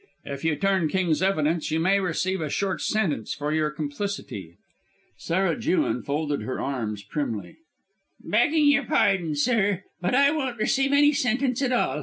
[0.25, 4.57] "If you turn King's evidence you may receive a short sentence for your complicity."
[5.15, 7.57] Sarah Jewin folded her arms primly.
[8.19, 11.99] "Begging your pardon, sir, but I won't receive any sentence at all.